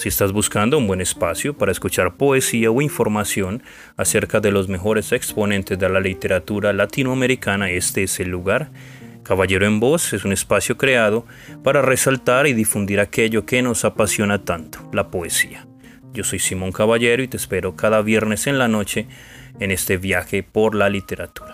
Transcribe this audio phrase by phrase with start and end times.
[0.00, 3.62] Si estás buscando un buen espacio para escuchar poesía o información
[3.98, 8.70] acerca de los mejores exponentes de la literatura latinoamericana, este es el lugar.
[9.24, 11.26] Caballero en Voz es un espacio creado
[11.62, 15.66] para resaltar y difundir aquello que nos apasiona tanto, la poesía.
[16.14, 19.06] Yo soy Simón Caballero y te espero cada viernes en la noche
[19.58, 21.49] en este viaje por la literatura.